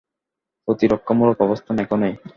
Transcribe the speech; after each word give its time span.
প্রতিরক্ষামূলক 0.67 1.37
অবস্থান, 1.41 1.75
এখনই! 1.79 2.13